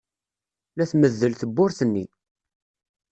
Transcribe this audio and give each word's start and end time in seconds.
La 0.75 0.85
tmeddel 0.91 1.33
tewwurt-nni. 1.39 2.05